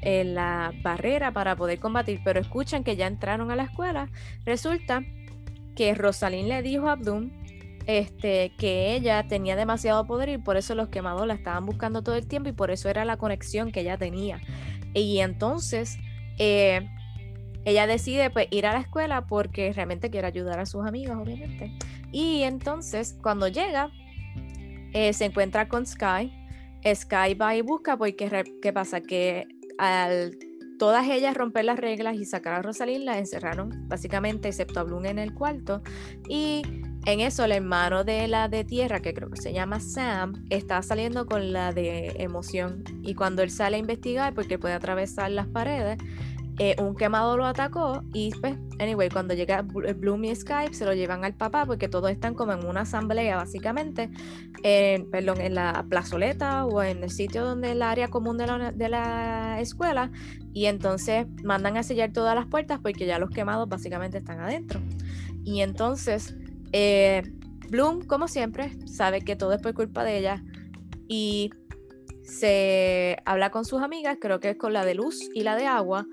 en 0.03 0.35
la 0.35 0.73
barrera 0.83 1.33
para 1.33 1.57
poder 1.57 1.81
combatir, 1.81 2.21
pero 2.25 2.41
escuchan 2.41 2.85
que 2.85 2.97
ya 2.97 3.07
entraron 3.07 3.51
a 3.51 3.57
la 3.57 3.65
escuela. 3.65 4.11
Resulta 4.45 5.03
que 5.75 5.95
Rosalind 5.95 6.49
le 6.49 6.63
dijo 6.63 6.89
a 6.89 6.93
Abdum 6.93 7.31
este, 7.87 8.53
que 8.59 8.95
ella 8.95 9.27
tenía 9.29 9.57
demasiado 9.57 10.07
poder 10.07 10.29
y 10.29 10.39
por 10.39 10.57
eso 10.57 10.75
los 10.75 10.89
quemados 10.89 11.27
la 11.27 11.35
estaban 11.35 11.67
buscando 11.67 12.03
todo 12.03 12.17
el 12.17 12.27
tiempo 12.27 12.49
y 12.49 12.53
por 12.53 12.71
eso 12.71 12.89
era 12.89 13.05
la 13.05 13.17
conexión 13.17 13.73
que 13.73 13.81
ella 13.81 13.97
tenía. 13.97 14.41
Y 14.93 15.19
entonces 15.21 15.99
eh, 16.39 16.89
ella 17.67 17.89
decide 17.89 18.31
pues, 18.31 18.47
ir 18.53 18.65
a 18.65 18.73
la 18.73 18.79
escuela 18.79 19.27
porque 19.27 19.73
realmente 19.73 20.09
quiere 20.09 20.29
ayudar 20.29 20.61
a 20.61 20.67
sus 20.67 20.87
amigas, 20.87 21.17
obviamente. 21.19 21.73
Y 22.13 22.45
entonces 22.45 23.19
cuando 23.21 23.49
llega, 23.49 23.91
eh, 24.93 25.13
se 25.13 25.25
encuentra 25.25 25.69
con 25.69 25.85
Sky. 25.85 26.33
Sky 26.95 27.35
va 27.35 27.57
y 27.57 27.63
busca 27.63 27.99
porque, 27.99 28.55
¿qué 28.63 28.73
pasa? 28.73 29.01
Que 29.01 29.49
al 29.79 30.39
todas 30.79 31.09
ellas 31.09 31.35
romper 31.37 31.65
las 31.65 31.79
reglas 31.79 32.17
y 32.17 32.25
sacar 32.25 32.55
a 32.55 32.63
Rosalind, 32.63 33.05
la 33.05 33.19
encerraron, 33.19 33.89
básicamente, 33.89 34.49
excepto 34.49 34.81
a 34.81 34.83
Bloom 34.85 35.07
en 35.07 35.19
el 35.19 35.35
cuarto. 35.35 35.83
Y 36.29 36.63
en 37.07 37.21
eso, 37.21 37.45
el 37.45 37.53
hermano 37.53 38.05
de 38.05 38.29
la 38.29 38.49
de 38.49 38.65
tierra, 38.65 39.01
que 39.01 39.15
creo 39.15 39.31
que 39.31 39.41
se 39.41 39.53
llama 39.53 39.81
Sam, 39.81 40.45
está 40.51 40.81
saliendo 40.83 41.27
con 41.27 41.53
la 41.53 41.73
de 41.73 42.15
emoción. 42.19 42.85
Y 43.03 43.15
cuando 43.15 43.43
él 43.43 43.51
sale 43.51 43.77
a 43.77 43.81
investigar, 43.81 44.35
porque 44.35 44.59
puede 44.59 44.75
atravesar 44.75 45.31
las 45.31 45.47
paredes, 45.47 45.99
eh, 46.59 46.75
un 46.79 46.95
quemado 46.95 47.37
lo 47.37 47.45
atacó 47.45 48.03
y 48.15 48.31
pues, 48.41 48.57
anyway, 48.79 49.11
cuando 49.11 49.35
llega 49.35 49.61
Bloom 49.63 50.25
y 50.25 50.35
Skype 50.35 50.73
se 50.73 50.87
lo 50.87 50.95
llevan 50.95 51.23
al 51.23 51.35
papá 51.35 51.67
porque 51.67 51.89
todos 51.89 52.11
están 52.11 52.35
como 52.35 52.53
en 52.53 52.65
una 52.65 52.83
asamblea 52.83 53.37
básicamente, 53.37 54.11
en, 54.63 55.11
perdón, 55.11 55.43
en 55.43 55.55
la 55.55 55.85
plazoleta 55.89 56.65
o 56.65 56.83
en 56.83 57.03
el 57.03 57.11
sitio 57.11 57.45
donde 57.45 57.73
el 57.73 57.83
área 57.83 58.09
común 58.09 58.39
de 58.39 58.47
la, 58.47 58.73
de 58.73 58.89
la 58.89 59.61
escuela 59.61 60.11
y 60.55 60.65
entonces 60.67 61.27
mandan 61.45 61.77
a 61.77 61.83
sellar 61.83 62.13
todas 62.13 62.35
las 62.35 62.47
puertas 62.47 62.81
porque 62.81 63.05
ya 63.05 63.19
los 63.19 63.29
quemados 63.29 63.69
básicamente 63.69 64.17
están 64.17 64.41
adentro. 64.41 64.81
Y 65.45 65.61
entonces, 65.61 66.35
eh, 66.73 67.23
Bloom, 67.69 68.07
como 68.07 68.29
siempre, 68.29 68.73
sabe 68.87 69.21
que 69.21 69.37
todo 69.37 69.53
es 69.53 69.61
por 69.61 69.75
culpa 69.75 70.05
de 70.05 70.19
ella 70.19 70.43
y 71.07 71.51
se 72.23 73.19
habla 73.25 73.51
con 73.51 73.65
sus 73.65 73.83
amigas, 73.83 74.19
creo 74.21 74.41
que 74.41 74.51
es 74.51 74.57
con 74.57 74.73
la 74.73 74.85
de 74.85 74.95
luz 74.95 75.21
y 75.35 75.43
la 75.43 75.55
de 75.55 75.67
agua, 75.67 76.07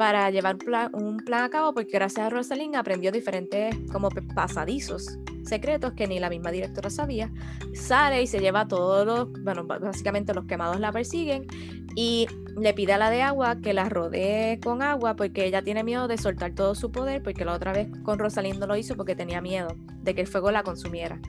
para 0.00 0.30
llevar 0.30 0.56
un 0.94 1.18
plan 1.18 1.44
a 1.44 1.50
cabo 1.50 1.74
porque 1.74 1.90
gracias 1.92 2.26
a 2.26 2.30
Rosalind 2.30 2.74
aprendió 2.74 3.12
diferentes 3.12 3.76
como 3.92 4.08
pasadizos 4.34 5.18
secretos 5.44 5.92
que 5.92 6.06
ni 6.06 6.18
la 6.18 6.30
misma 6.30 6.50
directora 6.50 6.88
sabía. 6.88 7.30
Sale 7.74 8.22
y 8.22 8.26
se 8.26 8.40
lleva 8.40 8.66
todos 8.66 9.04
los, 9.04 9.30
bueno, 9.44 9.66
básicamente 9.66 10.32
los 10.32 10.46
quemados 10.46 10.80
la 10.80 10.90
persiguen 10.90 11.46
y 11.96 12.26
le 12.58 12.72
pide 12.72 12.94
a 12.94 12.98
la 12.98 13.10
de 13.10 13.20
agua 13.20 13.60
que 13.60 13.74
la 13.74 13.90
rodee 13.90 14.58
con 14.60 14.80
agua 14.80 15.16
porque 15.16 15.44
ella 15.44 15.60
tiene 15.60 15.84
miedo 15.84 16.08
de 16.08 16.16
soltar 16.16 16.54
todo 16.54 16.74
su 16.74 16.90
poder 16.90 17.22
porque 17.22 17.44
la 17.44 17.52
otra 17.52 17.74
vez 17.74 17.90
con 18.02 18.18
Rosalind 18.18 18.58
no 18.58 18.66
lo 18.66 18.76
hizo 18.76 18.96
porque 18.96 19.14
tenía 19.14 19.42
miedo 19.42 19.76
de 20.02 20.14
que 20.14 20.22
el 20.22 20.26
fuego 20.26 20.50
la 20.50 20.62
consumiera. 20.62 21.20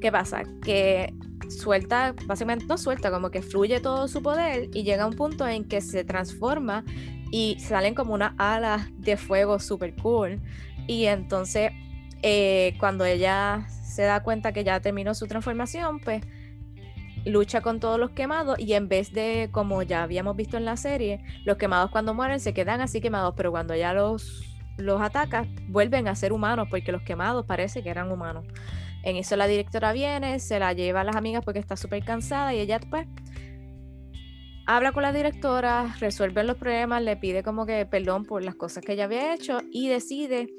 ¿Qué 0.00 0.12
pasa? 0.12 0.44
Que 0.64 1.12
suelta, 1.48 2.14
básicamente 2.26 2.66
no 2.66 2.78
suelta, 2.78 3.10
como 3.10 3.32
que 3.32 3.42
fluye 3.42 3.80
todo 3.80 4.06
su 4.06 4.22
poder 4.22 4.70
y 4.72 4.84
llega 4.84 5.02
a 5.02 5.06
un 5.08 5.16
punto 5.16 5.44
en 5.48 5.64
que 5.64 5.80
se 5.80 6.04
transforma 6.04 6.84
y 7.32 7.58
salen 7.58 7.94
como 7.94 8.12
unas 8.14 8.34
alas 8.36 8.88
de 8.98 9.16
fuego 9.16 9.58
super 9.58 9.96
cool. 9.96 10.40
Y 10.86 11.06
entonces, 11.06 11.72
eh, 12.22 12.76
cuando 12.78 13.04
ella 13.04 13.66
se 13.68 14.02
da 14.02 14.22
cuenta 14.22 14.52
que 14.52 14.62
ya 14.62 14.78
terminó 14.80 15.14
su 15.14 15.26
transformación, 15.26 15.98
pues 15.98 16.22
lucha 17.24 17.62
con 17.62 17.80
todos 17.80 17.98
los 17.98 18.10
quemados 18.10 18.58
y 18.58 18.74
en 18.74 18.88
vez 18.88 19.12
de, 19.12 19.48
como 19.50 19.82
ya 19.82 20.02
habíamos 20.02 20.36
visto 20.36 20.58
en 20.58 20.66
la 20.66 20.76
serie, 20.76 21.24
los 21.44 21.56
quemados 21.56 21.90
cuando 21.90 22.12
mueren 22.12 22.38
se 22.38 22.52
quedan 22.52 22.82
así 22.82 23.00
quemados, 23.00 23.32
pero 23.34 23.50
cuando 23.50 23.74
ya 23.74 23.94
los, 23.94 24.44
los 24.76 25.00
ataca, 25.00 25.46
vuelven 25.68 26.08
a 26.08 26.14
ser 26.14 26.34
humanos, 26.34 26.68
porque 26.70 26.92
los 26.92 27.02
quemados 27.02 27.46
parece 27.46 27.82
que 27.82 27.88
eran 27.88 28.12
humanos. 28.12 28.44
En 29.04 29.16
eso 29.16 29.36
la 29.36 29.46
directora 29.46 29.92
viene, 29.92 30.38
se 30.38 30.58
la 30.58 30.74
lleva 30.74 31.00
a 31.00 31.04
las 31.04 31.16
amigas 31.16 31.42
porque 31.44 31.60
está 31.60 31.76
súper 31.76 32.04
cansada 32.04 32.52
y 32.54 32.60
ella 32.60 32.78
pues 32.90 33.06
habla 34.66 34.92
con 34.92 35.02
la 35.02 35.12
directora, 35.12 35.94
resuelve 35.98 36.44
los 36.44 36.56
problemas, 36.56 37.02
le 37.02 37.16
pide 37.16 37.42
como 37.42 37.66
que 37.66 37.84
perdón 37.86 38.24
por 38.24 38.42
las 38.42 38.54
cosas 38.54 38.84
que 38.84 38.92
ella 38.92 39.04
había 39.04 39.34
hecho 39.34 39.58
y 39.70 39.88
decide, 39.88 40.54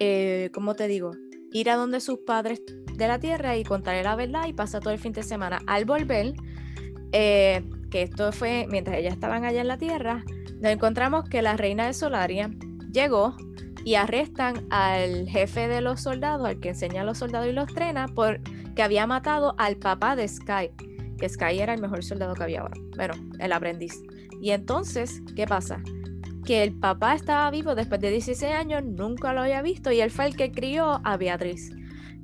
eh, 0.00 0.50
como 0.52 0.74
te 0.74 0.88
digo, 0.88 1.12
ir 1.52 1.70
a 1.70 1.76
donde 1.76 2.00
sus 2.00 2.18
padres 2.20 2.62
de 2.94 3.06
la 3.06 3.18
tierra 3.18 3.56
y 3.56 3.64
contarle 3.64 4.02
la 4.02 4.16
verdad 4.16 4.46
y 4.46 4.52
pasa 4.52 4.80
todo 4.80 4.92
el 4.92 4.98
fin 4.98 5.12
de 5.12 5.22
semana. 5.22 5.60
Al 5.66 5.84
volver, 5.84 6.34
eh, 7.12 7.62
que 7.90 8.02
esto 8.02 8.32
fue 8.32 8.66
mientras 8.68 8.96
ellas 8.96 9.14
estaban 9.14 9.44
allá 9.44 9.60
en 9.60 9.68
la 9.68 9.78
tierra, 9.78 10.24
nos 10.60 10.72
encontramos 10.72 11.28
que 11.28 11.42
la 11.42 11.56
reina 11.56 11.86
de 11.86 11.92
Solaria 11.92 12.50
llegó 12.92 13.36
y 13.84 13.96
arrestan 13.96 14.66
al 14.70 15.28
jefe 15.28 15.68
de 15.68 15.80
los 15.80 16.00
soldados, 16.00 16.46
al 16.46 16.60
que 16.60 16.70
enseña 16.70 17.02
a 17.02 17.04
los 17.04 17.18
soldados 17.18 17.48
y 17.48 17.52
los 17.52 17.72
trena, 17.72 18.08
por 18.08 18.40
que 18.74 18.82
había 18.82 19.06
matado 19.06 19.54
al 19.58 19.76
papá 19.76 20.16
de 20.16 20.26
Sky 20.28 20.70
que 21.22 21.28
Sky 21.28 21.60
era 21.60 21.72
el 21.72 21.80
mejor 21.80 22.02
soldado 22.02 22.34
que 22.34 22.42
había 22.42 22.62
ahora. 22.62 22.74
Bueno, 22.96 23.14
el 23.38 23.52
aprendiz. 23.52 24.02
Y 24.40 24.50
entonces, 24.50 25.22
¿qué 25.36 25.46
pasa? 25.46 25.80
Que 26.44 26.64
el 26.64 26.76
papá 26.76 27.14
estaba 27.14 27.48
vivo 27.52 27.76
después 27.76 28.00
de 28.00 28.10
16 28.10 28.52
años, 28.52 28.82
nunca 28.82 29.32
lo 29.32 29.42
había 29.42 29.62
visto 29.62 29.92
y 29.92 30.00
él 30.00 30.10
fue 30.10 30.26
el 30.26 30.34
que 30.34 30.50
crió 30.50 31.00
a 31.04 31.16
Beatriz. 31.16 31.70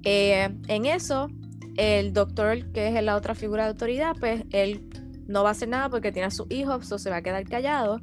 Eh, 0.03 0.49
en 0.67 0.87
eso, 0.87 1.29
el 1.77 2.13
doctor, 2.13 2.73
que 2.73 2.89
es 2.89 3.01
la 3.05 3.15
otra 3.15 3.37
figura 3.37 3.63
de 3.63 3.69
autoridad, 3.69 4.17
pues 4.19 4.43
él 4.51 4.83
no 5.29 5.45
va 5.45 5.51
a 5.51 5.53
hacer 5.53 5.69
nada 5.69 5.89
porque 5.89 6.11
tiene 6.11 6.27
a 6.27 6.33
su 6.33 6.47
hijo, 6.51 6.75
eso 6.75 6.99
se 6.99 7.09
va 7.09 7.19
a 7.19 7.23
quedar 7.23 7.45
callado. 7.45 8.01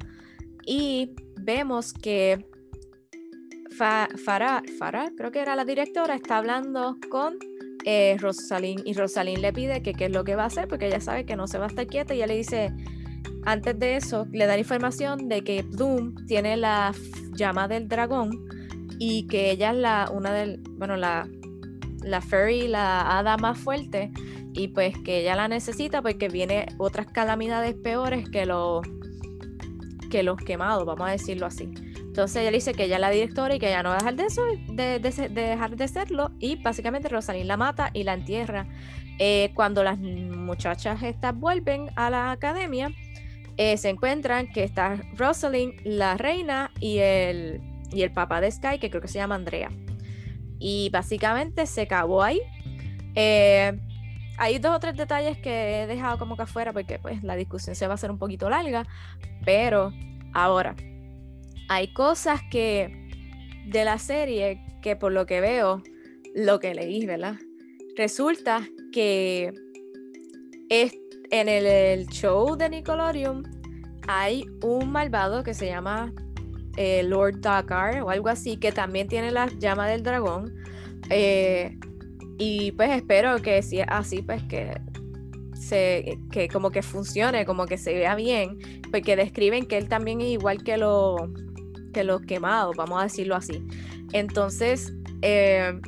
Y 0.65 1.13
vemos 1.35 1.91
que 1.91 2.45
Farah, 3.77 4.63
Farah, 4.79 5.11
creo 5.17 5.29
que 5.29 5.39
era 5.41 5.57
la 5.57 5.65
directora, 5.65 6.15
está 6.15 6.37
hablando 6.37 6.95
con 7.11 7.37
eh, 7.85 8.17
y 8.83 8.93
Rosalind 8.93 9.37
le 9.37 9.53
pide 9.53 9.81
que 9.83 9.93
qué 9.93 10.05
es 10.05 10.11
lo 10.11 10.23
que 10.23 10.35
va 10.35 10.43
a 10.43 10.47
hacer 10.47 10.67
porque 10.67 10.87
ella 10.87 10.99
sabe 10.99 11.25
que 11.25 11.35
no 11.35 11.47
se 11.47 11.59
va 11.59 11.65
a 11.65 11.67
estar 11.67 11.85
quieta 11.85 12.13
y 12.13 12.17
ella 12.17 12.27
le 12.27 12.37
dice, 12.37 12.73
antes 13.45 13.77
de 13.77 13.95
eso, 13.95 14.25
le 14.31 14.47
da 14.47 14.57
información 14.57 15.29
de 15.29 15.43
que 15.43 15.63
Doom 15.63 16.15
tiene 16.25 16.57
la 16.57 16.93
llama 17.33 17.67
del 17.67 17.87
dragón 17.87 18.47
y 18.97 19.27
que 19.27 19.51
ella 19.51 19.69
es 19.71 19.77
la, 19.77 20.09
una 20.11 20.33
del, 20.33 20.61
bueno, 20.71 20.97
la, 20.97 21.29
la 22.01 22.21
fairy, 22.21 22.67
la 22.67 23.19
hada 23.19 23.37
más 23.37 23.59
fuerte 23.59 24.11
y 24.53 24.69
pues 24.69 24.97
que 25.03 25.19
ella 25.19 25.35
la 25.35 25.47
necesita 25.47 26.01
porque 26.01 26.27
viene 26.27 26.65
otras 26.77 27.07
calamidades 27.07 27.75
peores 27.75 28.27
que 28.29 28.45
los 28.45 28.81
que 30.09 30.23
los 30.23 30.37
quemados, 30.37 30.85
vamos 30.85 31.07
a 31.07 31.11
decirlo 31.11 31.45
así. 31.45 31.69
Entonces 32.15 32.43
ella 32.43 32.51
dice 32.51 32.73
que 32.73 32.85
ella 32.85 32.95
es 32.95 33.01
la 33.01 33.09
directora 33.09 33.55
y 33.55 33.59
que 33.59 33.67
ella 33.67 33.83
no 33.83 33.89
va 33.89 33.95
a 33.95 33.97
dejar 33.97 34.15
de, 34.15 34.99
dejar 35.31 35.75
de 35.75 35.87
serlo. 35.89 36.31
Y 36.39 36.55
básicamente 36.55 37.09
Rosalind 37.09 37.45
la 37.45 37.57
mata 37.57 37.89
y 37.91 38.03
la 38.03 38.13
entierra. 38.13 38.67
Eh, 39.19 39.51
cuando 39.53 39.83
las 39.83 39.99
muchachas 39.99 41.03
estas 41.03 41.35
vuelven 41.35 41.89
a 41.97 42.09
la 42.09 42.31
academia, 42.31 42.89
eh, 43.57 43.75
se 43.75 43.89
encuentran 43.89 44.47
que 44.47 44.63
está 44.63 44.95
Rosalind, 45.17 45.73
la 45.83 46.15
reina, 46.15 46.71
y 46.79 46.99
el, 46.99 47.59
y 47.91 48.03
el 48.03 48.13
papá 48.13 48.39
de 48.39 48.49
Sky, 48.49 48.79
que 48.79 48.89
creo 48.89 49.01
que 49.01 49.09
se 49.09 49.19
llama 49.19 49.35
Andrea. 49.35 49.69
Y 50.57 50.89
básicamente 50.93 51.65
se 51.65 51.81
acabó 51.81 52.23
ahí. 52.23 52.39
Eh, 53.15 53.77
hay 54.37 54.59
dos 54.59 54.73
o 54.73 54.79
tres 54.79 54.95
detalles 54.95 55.37
que 55.37 55.81
he 55.81 55.87
dejado 55.87 56.17
como 56.17 56.37
que 56.37 56.43
afuera 56.43 56.71
porque 56.71 56.97
pues 56.97 57.21
la 57.23 57.35
discusión 57.35 57.75
se 57.75 57.87
va 57.87 57.91
a 57.91 57.95
hacer 57.95 58.09
un 58.09 58.19
poquito 58.19 58.49
larga, 58.49 58.87
pero 59.43 59.91
ahora 60.31 60.75
hay 61.67 61.93
cosas 61.93 62.41
que 62.51 63.05
de 63.65 63.85
la 63.85 63.97
serie 63.97 64.61
que 64.81 64.95
por 64.95 65.11
lo 65.11 65.25
que 65.25 65.41
veo, 65.41 65.81
lo 66.35 66.59
que 66.59 66.75
leí, 66.75 67.05
¿verdad? 67.05 67.37
Resulta 67.97 68.67
que 68.91 69.51
es, 70.69 70.93
en 71.31 71.49
el, 71.49 72.05
show 72.07 72.55
de 72.55 72.69
Nickelodeon 72.69 73.43
hay 74.07 74.45
un 74.61 74.91
malvado 74.91 75.43
que 75.43 75.53
se 75.53 75.65
llama 75.67 76.13
eh, 76.77 77.01
Lord 77.03 77.41
Dakar 77.41 78.01
o 78.03 78.09
algo 78.09 78.29
así, 78.29 78.57
que 78.57 78.71
también 78.71 79.07
tiene 79.07 79.31
la 79.31 79.47
llama 79.47 79.87
del 79.87 80.03
dragón. 80.03 80.53
Eh, 81.09 81.77
y 82.37 82.71
pues 82.73 82.91
espero 82.91 83.41
que 83.41 83.63
si 83.63 83.79
es 83.79 83.87
así, 83.89 84.21
pues 84.21 84.43
que 84.43 84.79
se, 85.53 86.19
que 86.31 86.47
como 86.47 86.69
que 86.69 86.83
funcione, 86.83 87.45
como 87.45 87.65
que 87.65 87.77
se 87.77 87.93
vea 87.93 88.13
bien, 88.15 88.59
porque 88.91 89.15
describen 89.15 89.65
que 89.65 89.77
él 89.77 89.89
también 89.89 90.21
es 90.21 90.27
igual 90.27 90.63
que 90.63 90.77
lo 90.77 91.31
que 91.95 92.03
los 92.03 92.21
quemados, 92.23 92.75
vamos 92.75 92.99
a 92.99 93.03
decirlo 93.03 93.35
así. 93.35 93.65
Entonces, 94.11 94.93
eh, 95.21 95.79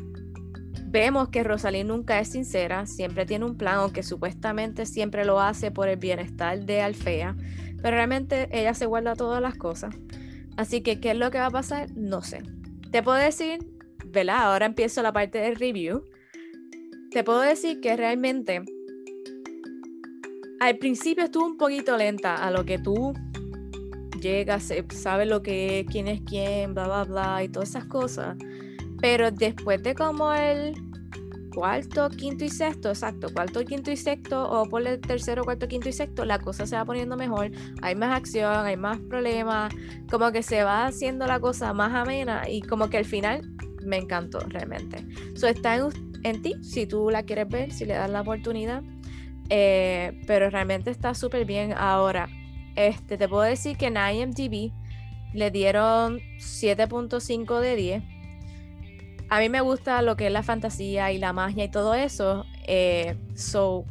vemos 0.85 1.27
que 1.27 1.43
Rosalind 1.43 1.89
nunca 1.89 2.17
es 2.21 2.29
sincera, 2.29 2.85
siempre 2.85 3.25
tiene 3.25 3.43
un 3.43 3.57
plan, 3.57 3.75
aunque 3.75 4.03
supuestamente 4.03 4.85
siempre 4.85 5.25
lo 5.25 5.41
hace 5.41 5.69
por 5.69 5.89
el 5.89 5.97
bienestar 5.97 6.65
de 6.65 6.81
Alfea, 6.81 7.35
pero 7.81 7.97
realmente 7.97 8.47
ella 8.57 8.73
se 8.73 8.85
guarda 8.85 9.17
todas 9.17 9.41
las 9.41 9.55
cosas. 9.55 9.93
Así 10.55 10.79
que, 10.79 11.01
¿qué 11.01 11.11
es 11.11 11.17
lo 11.17 11.29
que 11.29 11.39
va 11.39 11.47
a 11.47 11.51
pasar? 11.51 11.91
No 11.97 12.21
sé. 12.21 12.41
Te 12.89 13.03
puedo 13.03 13.17
decir, 13.17 13.59
¿verdad? 14.05 14.43
Ahora 14.43 14.65
empiezo 14.65 15.01
la 15.01 15.11
parte 15.11 15.39
del 15.39 15.57
review. 15.57 16.05
Te 17.11 17.25
puedo 17.25 17.41
decir 17.41 17.81
que 17.81 17.97
realmente 17.97 18.63
al 20.61 20.77
principio 20.77 21.25
estuvo 21.25 21.45
un 21.45 21.57
poquito 21.57 21.97
lenta 21.97 22.35
a 22.35 22.49
lo 22.49 22.63
que 22.63 22.79
tú 22.79 23.13
llega, 24.19 24.59
sabe 24.59 25.25
lo 25.25 25.41
que 25.41 25.85
quién 25.89 26.07
es 26.07 26.21
quién, 26.21 26.73
bla, 26.73 26.85
bla, 26.85 27.03
bla, 27.03 27.43
y 27.43 27.49
todas 27.49 27.69
esas 27.69 27.85
cosas. 27.85 28.37
Pero 28.99 29.31
después 29.31 29.81
de 29.83 29.93
como 29.93 30.33
el 30.33 30.73
cuarto, 31.57 32.09
quinto 32.09 32.45
y 32.45 32.49
sexto, 32.49 32.89
exacto, 32.89 33.29
cuarto, 33.33 33.65
quinto 33.65 33.89
y 33.89 33.97
sexto, 33.97 34.47
o 34.47 34.69
por 34.69 34.85
el 34.87 35.01
tercero, 35.01 35.43
cuarto, 35.43 35.67
quinto 35.67 35.89
y 35.89 35.91
sexto, 35.91 36.23
la 36.23 36.37
cosa 36.37 36.67
se 36.67 36.75
va 36.75 36.85
poniendo 36.85 37.17
mejor, 37.17 37.49
hay 37.81 37.95
más 37.95 38.15
acción, 38.15 38.65
hay 38.65 38.77
más 38.77 38.99
problemas, 38.99 39.73
como 40.07 40.31
que 40.31 40.43
se 40.43 40.63
va 40.63 40.85
haciendo 40.85 41.25
la 41.25 41.39
cosa 41.39 41.73
más 41.73 41.95
amena 41.95 42.47
y 42.47 42.61
como 42.61 42.91
que 42.91 42.97
al 42.97 43.05
final 43.05 43.41
me 43.83 43.97
encantó 43.97 44.39
realmente. 44.41 45.03
eso 45.33 45.47
está 45.47 45.75
en, 45.75 45.85
en 46.21 46.43
ti, 46.43 46.53
si 46.61 46.85
tú 46.85 47.09
la 47.09 47.23
quieres 47.23 47.47
ver, 47.49 47.71
si 47.71 47.85
le 47.85 47.95
das 47.95 48.11
la 48.11 48.21
oportunidad, 48.21 48.83
eh, 49.49 50.21
pero 50.27 50.51
realmente 50.51 50.91
está 50.91 51.15
súper 51.15 51.45
bien 51.45 51.73
ahora 51.75 52.29
este, 52.77 53.17
te 53.17 53.27
puedo 53.27 53.41
decir 53.41 53.75
que 53.75 53.87
en 53.87 53.97
IMDb 53.97 54.71
le 55.33 55.51
dieron 55.51 56.19
7.5 56.37 57.59
de 57.59 57.75
10. 57.75 58.03
A 59.29 59.39
mí 59.39 59.49
me 59.49 59.61
gusta 59.61 60.01
lo 60.03 60.15
que 60.15 60.27
es 60.27 60.31
la 60.31 60.43
fantasía 60.43 61.11
y 61.11 61.17
la 61.17 61.33
magia 61.33 61.65
y 61.65 61.71
todo 61.71 61.95
eso. 61.95 62.45
Eh, 62.67 63.17
so, 63.35 63.83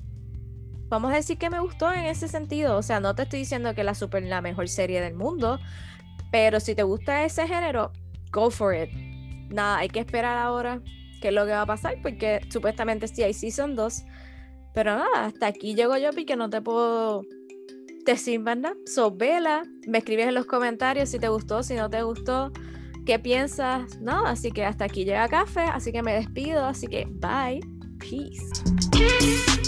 vamos 0.88 1.12
a 1.12 1.16
decir 1.16 1.36
que 1.36 1.50
me 1.50 1.58
gustó 1.58 1.92
en 1.92 2.06
ese 2.06 2.28
sentido. 2.28 2.78
O 2.78 2.82
sea, 2.82 3.00
no 3.00 3.14
te 3.16 3.24
estoy 3.24 3.40
diciendo 3.40 3.74
que 3.74 3.82
la 3.82 3.94
super 3.94 4.22
la 4.22 4.40
mejor 4.40 4.68
serie 4.68 5.00
del 5.00 5.14
mundo, 5.14 5.58
pero 6.30 6.60
si 6.60 6.76
te 6.76 6.84
gusta 6.84 7.24
ese 7.24 7.46
género, 7.48 7.90
go 8.30 8.50
for 8.50 8.72
it. 8.72 8.90
Nada, 9.50 9.78
hay 9.78 9.88
que 9.88 9.98
esperar 9.98 10.38
ahora 10.38 10.80
qué 11.20 11.28
es 11.28 11.34
lo 11.34 11.44
que 11.44 11.50
va 11.50 11.62
a 11.62 11.66
pasar, 11.66 11.96
porque 12.02 12.40
supuestamente 12.50 13.08
sí 13.08 13.24
hay 13.24 13.34
Season 13.34 13.74
2. 13.74 14.04
Pero 14.74 14.96
nada, 14.96 15.26
hasta 15.26 15.48
aquí 15.48 15.74
llego 15.74 15.96
yo 15.96 16.10
porque 16.12 16.36
no 16.36 16.48
te 16.48 16.60
puedo 16.60 17.22
más 18.38 18.56
nada. 18.56 18.76
So, 18.86 19.10
vela, 19.10 19.62
me 19.86 19.98
escribes 19.98 20.28
en 20.28 20.34
los 20.34 20.46
comentarios 20.46 21.08
si 21.08 21.18
te 21.18 21.28
gustó, 21.28 21.62
si 21.62 21.74
no 21.74 21.90
te 21.90 22.02
gustó, 22.02 22.52
qué 23.04 23.18
piensas. 23.18 24.00
No, 24.00 24.26
así 24.26 24.52
que 24.52 24.64
hasta 24.64 24.84
aquí 24.84 25.04
llega 25.04 25.28
café, 25.28 25.62
así 25.62 25.92
que 25.92 26.02
me 26.02 26.14
despido, 26.14 26.64
así 26.64 26.86
que 26.86 27.06
bye, 27.06 27.60
peace. 27.98 29.65